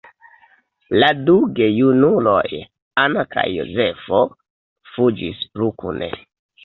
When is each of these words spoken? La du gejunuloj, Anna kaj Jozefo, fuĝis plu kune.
La 1.01 1.09
du 1.27 1.35
gejunuloj, 1.59 2.47
Anna 3.03 3.27
kaj 3.37 3.45
Jozefo, 3.59 4.23
fuĝis 4.95 5.45
plu 5.53 5.71
kune. 5.85 6.09